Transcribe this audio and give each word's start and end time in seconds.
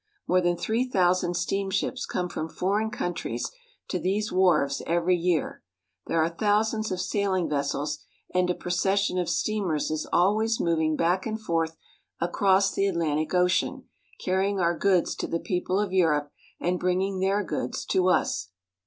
More 0.27 0.41
than 0.41 0.57
three 0.57 0.89
thousand 0.89 1.35
steamships 1.35 2.07
come 2.07 2.27
from 2.27 2.49
foreign 2.49 2.89
countries 2.89 3.51
to 3.89 3.99
these 3.99 4.31
wharves 4.31 4.81
every 4.87 5.15
year. 5.15 5.61
There 6.07 6.19
are 6.23 6.31
thou 6.31 6.63
sands 6.63 6.91
of 6.91 6.99
sailing 6.99 7.47
vessels, 7.47 7.99
and 8.33 8.49
a 8.49 8.55
procession 8.55 9.19
of 9.19 9.29
steamers 9.29 9.91
is 9.91 10.09
al 10.11 10.37
ways 10.37 10.59
moving 10.59 10.95
back 10.95 11.27
and 11.27 11.39
forth 11.39 11.77
across 12.19 12.71
the 12.73 12.87
Atlantic 12.87 13.35
Ocean, 13.35 13.83
carrying 14.19 14.59
our 14.59 14.75
goods 14.75 15.13
to 15.17 15.27
the 15.27 15.39
people 15.39 15.79
of 15.79 15.93
Europe 15.93 16.31
and 16.59 16.79
bringing 16.79 17.19
their 17.19 17.43
goods 17.43 17.85
to 17.85 18.09
us. 18.09 18.49